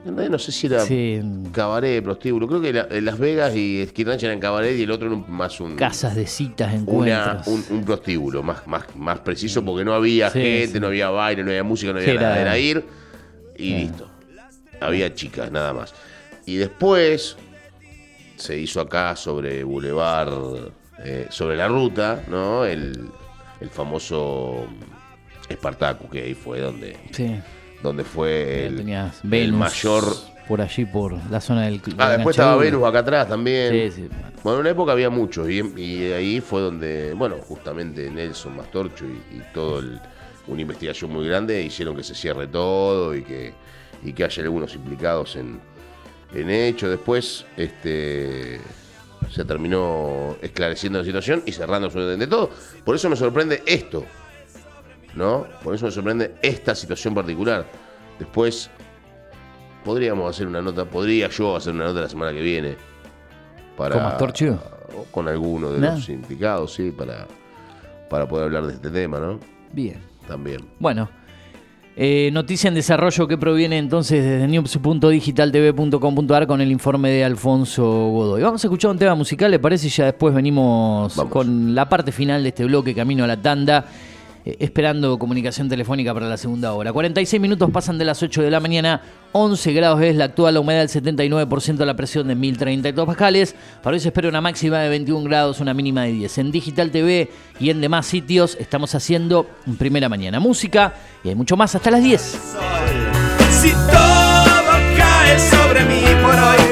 [0.05, 0.29] prostíbulo.
[0.31, 1.21] No sé si era Sí,
[1.53, 2.47] cabaret, prostíbulo.
[2.49, 5.17] Creo que la- en Las Vegas y Ski Ranch eran cabaret y el otro era
[5.17, 7.47] un- más un, casas de citas, una- encuentros.
[7.47, 10.81] un, un prostíbulo, más, más, más preciso, porque no había Sí, gente, sí.
[10.81, 12.33] no había baile, no había música, no había nada.
[12.41, 12.85] era- Era ir
[13.57, 14.09] y listo.
[14.81, 15.93] Había chicas, nada más.
[16.47, 17.37] Y después
[18.37, 20.71] se hizo acá sobre Boulevard,
[21.05, 22.65] eh, sobre la ruta, ¿no?
[22.65, 23.09] El,
[23.61, 24.67] el famoso
[25.49, 27.35] Espartaco, que ahí fue donde, Sí.
[27.83, 28.85] Donde fue el,
[29.53, 30.05] mayor.
[30.47, 32.57] por allí, por la zona del de Ah, después estaba.
[32.57, 33.91] Venus acá atrás también.
[33.91, 34.09] Sí, sí.
[34.43, 39.05] Bueno, en una época había muchos y, y ahí fue donde, bueno, justamente Nelson Mastorcho
[39.05, 40.01] y, y todo el-
[40.47, 43.53] una investigación muy grande hicieron que se cierre todo y que,
[44.03, 45.61] y que haya algunos implicados en,
[46.35, 46.89] en hecho.
[46.89, 48.59] Después este,
[49.31, 52.51] se terminó esclareciendo la situación y cerrando absolutamente todo.
[52.83, 54.07] Por eso me sorprende esto,
[55.15, 55.47] ¿no?
[55.63, 57.65] Por eso me sorprende esta situación particular.
[58.19, 58.71] Después
[59.85, 62.77] podríamos hacer una nota, podría yo hacer una nota la semana que viene
[63.77, 64.59] para ¿Con Mastorcho?
[64.97, 67.27] o con alguno de los implicados, sí, para,
[68.11, 69.39] para poder hablar de este tema, ¿no?
[69.73, 70.01] Bien.
[70.27, 70.61] También.
[70.79, 71.09] Bueno,
[71.97, 78.43] eh, noticia en desarrollo que proviene entonces desde news.digitaltv.com.ar con el informe de Alfonso Godoy.
[78.43, 79.87] Vamos a escuchar un tema musical, ¿le parece?
[79.87, 81.33] Y ya después venimos Vamos.
[81.33, 83.87] con la parte final de este bloque, camino a la tanda,
[84.59, 86.93] esperando comunicación telefónica para la segunda hora.
[86.93, 90.61] 46 minutos pasan de las 8 de la mañana, 11 grados es la actual, la
[90.61, 93.55] humedad del 79%, la presión de 1032 pascales.
[93.83, 96.39] Para hoy se espera una máxima de 21 grados, una mínima de 10.
[96.39, 97.31] En Digital TV
[97.61, 101.91] y en demás sitios estamos haciendo en primera mañana música y hay mucho más hasta
[101.91, 102.21] las 10.
[103.51, 104.49] Si todo
[104.97, 106.68] cae sobre mí por hoy,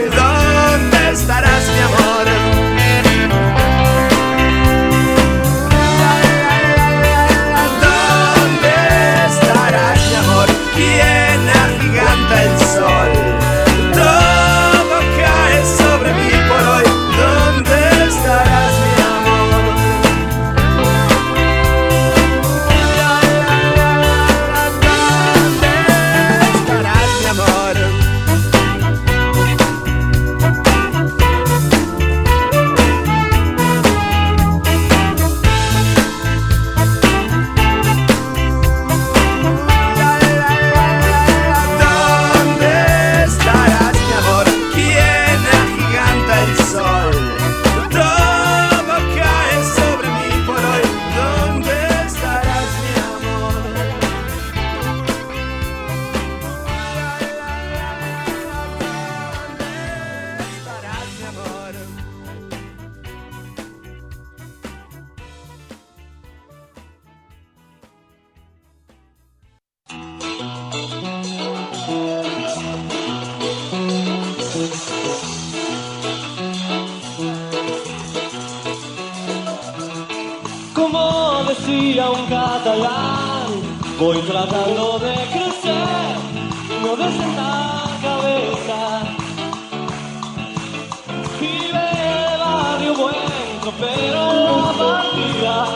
[93.78, 95.66] pero la partida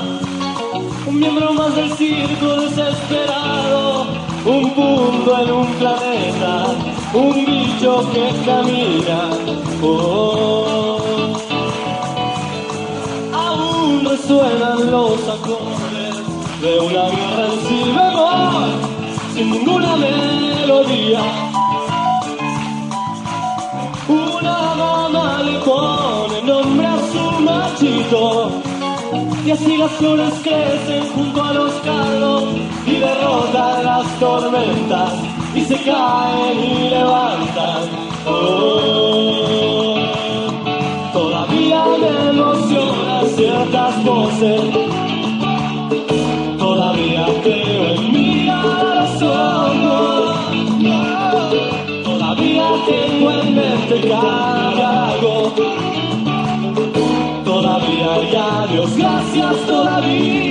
[1.07, 4.07] Un miembro más del circo desesperado,
[4.45, 6.67] un punto en un planeta,
[7.15, 9.31] un bicho que camina.
[9.83, 11.37] Oh.
[13.33, 16.17] Aún resuenan los acordes
[16.61, 21.21] de una guerra en si sin ninguna melodía.
[29.45, 32.45] Y así las flores crecen junto a los carros
[32.87, 35.13] y derrotan las tormentas
[35.55, 37.89] y se caen y levantan.
[38.27, 39.97] Oh,
[41.13, 44.61] todavía me emocionan ciertas voces,
[46.59, 49.01] todavía creo en ojos.
[52.05, 56.00] Todavía tengo en mente cambiar algo
[58.97, 60.50] gracias todavía.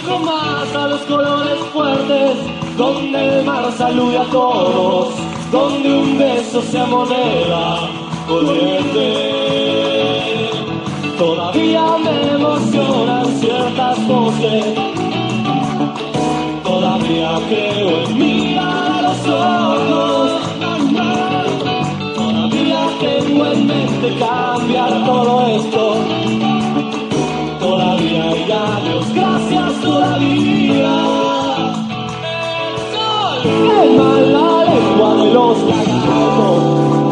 [0.00, 2.36] Sigan un poco más a los colores fuertes
[2.76, 5.14] donde el mar salude a todos
[5.50, 7.90] donde un beso sea moneda
[8.26, 9.48] corriente
[11.18, 14.64] Todavía me emocionan ciertas voces.
[16.62, 20.30] Todavía creo en mirar a los ojos.
[22.14, 26.57] Todavía tengo en mente cambiar todo esto.
[33.96, 37.07] my life, one lost like a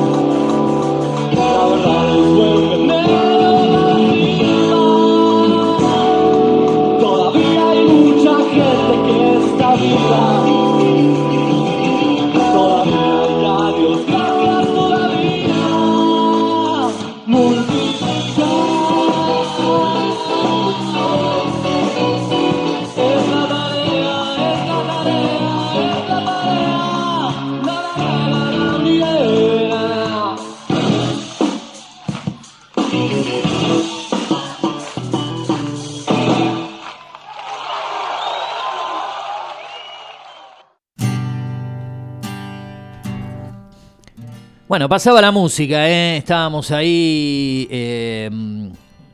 [44.77, 46.19] Bueno, pasaba la música, ¿eh?
[46.19, 48.29] estábamos ahí eh,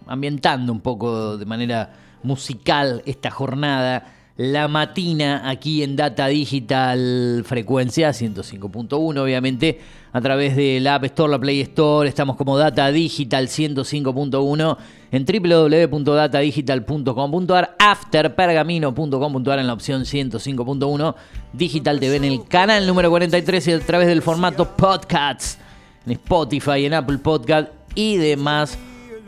[0.09, 1.89] ambientando un poco de manera
[2.25, 4.05] musical esta jornada.
[4.39, 9.79] La matina aquí en Data Digital Frecuencia 105.1, obviamente,
[10.11, 12.09] a través de la App Store, la Play Store.
[12.09, 14.79] Estamos como Data Digital 105.1
[15.11, 21.15] en www.datadigital.com.ar, afterpergamino.com.ar en la opción 105.1,
[21.53, 25.59] Digital TV en el canal número 43 y a través del formato podcasts
[26.07, 28.79] en Spotify, en Apple Podcast y demás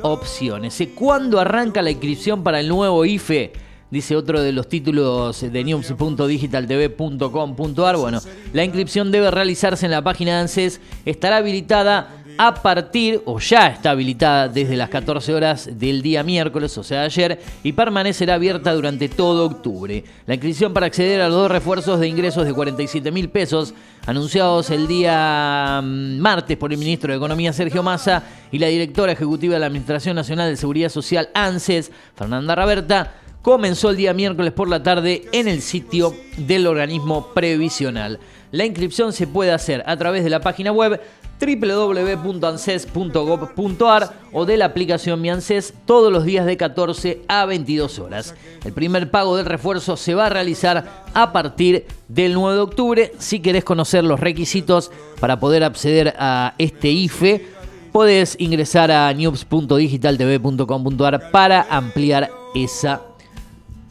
[0.00, 0.82] opciones.
[0.94, 3.63] ¿Cuándo arranca la inscripción para el nuevo IFE?
[3.90, 7.96] Dice otro de los títulos de news.digitaltv.com.ar.
[7.96, 8.20] Bueno,
[8.52, 10.80] la inscripción debe realizarse en la página ANSES.
[11.04, 16.76] Estará habilitada a partir, o ya está habilitada desde las 14 horas del día miércoles,
[16.78, 20.04] o sea ayer, y permanecerá abierta durante todo octubre.
[20.26, 23.74] La inscripción para acceder a los dos refuerzos de ingresos de 47 mil pesos,
[24.06, 29.12] anunciados el día mm, martes por el ministro de Economía Sergio Massa y la directora
[29.12, 33.14] ejecutiva de la Administración Nacional de Seguridad Social ANSES, Fernanda Raberta,
[33.44, 38.18] comenzó el día miércoles por la tarde en el sitio del organismo previsional.
[38.52, 40.98] La inscripción se puede hacer a través de la página web
[41.38, 48.34] www.anses.gov.ar o de la aplicación Mi ANSES todos los días de 14 a 22 horas.
[48.64, 53.12] El primer pago del refuerzo se va a realizar a partir del 9 de octubre.
[53.18, 54.90] Si querés conocer los requisitos
[55.20, 57.44] para poder acceder a este IFE,
[57.92, 63.02] podés ingresar a news.digitaltv.com.ar para ampliar esa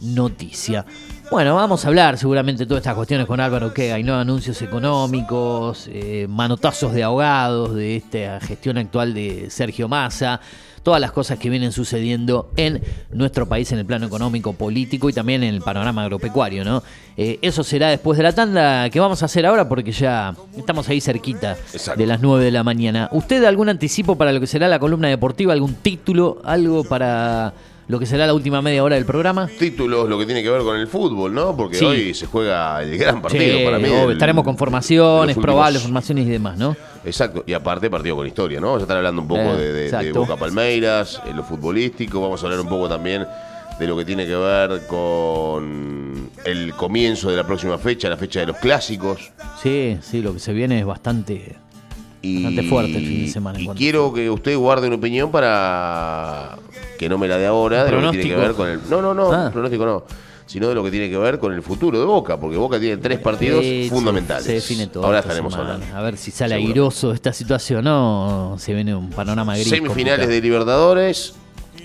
[0.03, 0.85] noticia.
[1.31, 4.61] Bueno, vamos a hablar seguramente de todas estas cuestiones con Álvaro Quega y no anuncios
[4.61, 10.39] económicos, eh, manotazos de ahogados de esta gestión actual de Sergio Massa,
[10.83, 15.13] todas las cosas que vienen sucediendo en nuestro país en el plano económico, político y
[15.13, 16.83] también en el panorama agropecuario, ¿no?
[17.17, 20.87] Eh, eso será después de la tanda que vamos a hacer ahora porque ya estamos
[20.89, 21.99] ahí cerquita Exacto.
[21.99, 23.09] de las 9 de la mañana.
[23.11, 27.53] ¿Usted algún anticipo para lo que será la columna deportiva, algún título, algo para
[27.87, 29.47] lo que será la última media hora del programa?
[29.59, 31.55] Títulos, lo que tiene que ver con el fútbol, ¿no?
[31.55, 31.85] Porque Sí.
[31.85, 33.85] hoy se juega el gran partido Sí, para mí.
[33.89, 36.75] obvio, el- estaremos con formaciones, últimos- probables formaciones y demás, ¿no?
[37.05, 38.67] Exacto, y aparte partido con historia, ¿no?
[38.67, 40.19] Vamos a estar hablando un poco Eh, de, de- de exacto.
[40.21, 43.25] Boca Palmeiras, en lo futbolístico, vamos a hablar un poco también
[43.79, 48.39] de lo que tiene que ver con el comienzo de la próxima fecha, la fecha
[48.39, 49.31] de los clásicos.
[49.61, 51.57] Sí, sí, lo que se viene es bastante.
[52.21, 55.29] Y, Bastante fuerte el fin de semana en Y quiero que usted guarde una opinión
[55.29, 56.55] para
[56.97, 58.79] que no me la dé ahora, de lo que tiene que ver con el.
[58.89, 59.49] No, no, no, Ah.
[59.51, 60.03] pronóstico no.
[60.45, 62.97] Sino de lo que tiene que ver con el futuro de Boca, porque Boca tiene
[62.97, 64.43] tres partidos fundamentales.
[64.43, 65.05] Se define todo.
[65.05, 65.73] Ahora esta estaremos semana.
[65.75, 65.95] hablando.
[65.97, 66.71] A ver si sale Seguro.
[66.73, 69.69] airoso esta situación o se viene un panorama gris.
[69.69, 69.95] Semifinales
[70.27, 70.27] complicado.
[70.29, 71.33] de Libertadores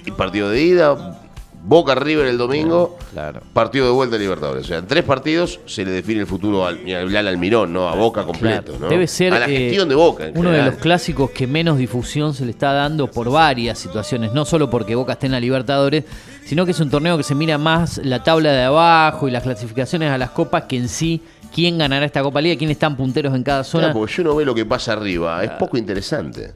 [0.04, 1.20] y partido de ida.
[1.68, 2.96] Boca River el domingo.
[3.12, 3.42] Claro.
[3.52, 4.64] Partido de vuelta de Libertadores.
[4.64, 7.74] O sea, en tres partidos se le define el futuro al, ni hablar al Mirón,
[7.74, 7.90] ¿no?
[7.90, 8.88] A Boca completo, Claro, ¿no?
[8.88, 10.28] Debe ser a la eh, de Boca.
[10.28, 14.32] en uno de los clásicos que menos difusión se le está dando por varias situaciones,
[14.32, 16.04] no solo porque Boca esté en la Libertadores,
[16.46, 19.42] sino que es un torneo que se mira más la tabla de abajo y las
[19.42, 21.20] clasificaciones a las copas que en sí
[21.54, 23.88] quién ganará esta Copa Liga, quién están punteros en cada zona.
[23.88, 26.54] Claro, porque si uno ve lo que pasa arriba, es poco interesante.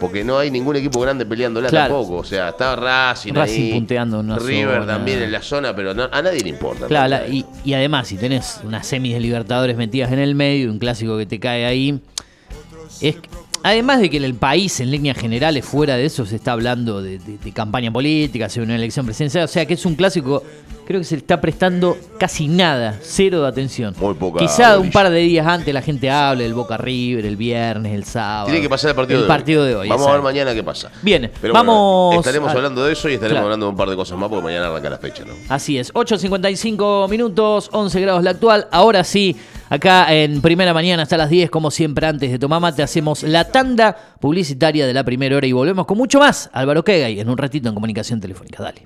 [0.00, 1.94] Porque no hay ningún equipo grande peleándola Claro.
[1.94, 2.16] tampoco.
[2.20, 4.86] O sea, está Racing, Racing ahí, punteando en River zona.
[4.94, 6.86] también en la zona, pero no- a nadie le importa.
[6.86, 10.68] Claro, y, y además, si tenés unas semis de Libertadores metidas en el medio y
[10.68, 12.00] un clásico que te cae ahí,
[13.00, 13.16] es
[13.62, 17.02] además de que en el país, en líneas generales, fuera de eso, se está hablando
[17.02, 20.42] de, de- de campaña política, se una elección presidencial, o sea que es un clásico,
[20.90, 23.94] creo que se le está prestando casi nada, cero de atención.
[24.00, 27.36] Muy poca Quizá un par de días antes la gente hable del Boca River, el
[27.36, 28.46] viernes, el sábado.
[28.46, 29.28] Tiene que pasar el partido el de hoy.
[29.28, 29.88] partido de hoy.
[29.88, 30.90] Vamos a ver mañana qué pasa.
[31.00, 33.46] Bien, Pero vamos bueno, estaremos a- hablando de eso y estaremos Claro.
[33.46, 35.32] hablando de un par de cosas más porque mañana arranca la fecha, ¿no?
[35.48, 38.66] Así es, 8.55 minutos, 11 grados la actual.
[38.72, 39.36] Ahora sí,
[39.68, 43.44] acá en primera mañana hasta las 10, como siempre antes de tomar mate, hacemos la
[43.44, 46.50] tanda publicitaria de la primera hora y volvemos con mucho más.
[46.52, 48.60] Álvaro Kegay en un ratito en comunicación telefónica.
[48.64, 48.82] Dale.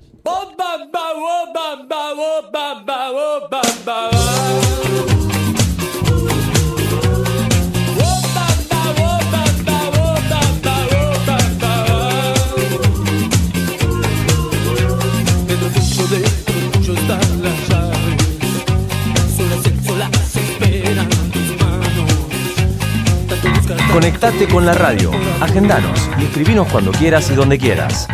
[23.91, 28.07] Conectate con la radio, agendanos y escribinos cuando quieras y donde quieras.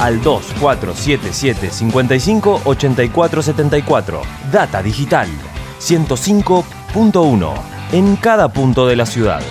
[0.00, 4.22] Al 2477 55 84 74.
[4.50, 5.28] Data Digital
[5.78, 7.52] 105.1
[7.92, 9.42] en cada punto de la ciudad.